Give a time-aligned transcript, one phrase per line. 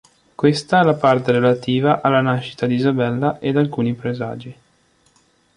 [0.33, 4.55] Questa la parte relativa alla nascita di Isabella ed alcuni presagi.